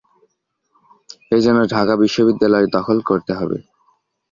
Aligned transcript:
এ 1.31 1.45
জন্য 1.45 1.59
ঢাকা 1.73 1.93
বিশ্ববিদ্যালয় 2.03 2.67
দখল 2.75 2.97
করতে 3.09 3.31
হবে। 3.39 3.57